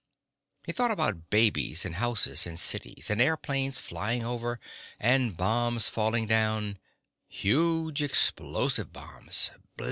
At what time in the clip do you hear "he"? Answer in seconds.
0.65-0.71